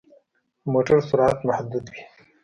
[0.61, 2.01] د موټر سرعت محدود وي.